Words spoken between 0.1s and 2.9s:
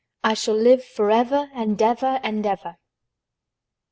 "I SHALL LIVE FOREVER—AND EVER—AND EVER!"